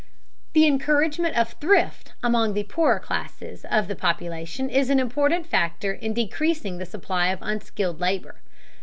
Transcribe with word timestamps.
The 0.53 0.65
encouragement 0.65 1.37
of 1.37 1.49
thrift 1.61 2.13
among 2.23 2.55
the 2.55 2.63
poorer 2.63 2.99
classes 2.99 3.63
of 3.69 3.87
the 3.87 3.95
population 3.95 4.67
is 4.67 4.89
an 4.89 4.99
important 4.99 5.45
factor 5.45 5.93
in 5.93 6.15
decreasing 6.15 6.79
the 6.79 6.87
supply 6.87 7.27
of 7.27 7.37
unskilled 7.43 7.99
labor. 8.01 8.41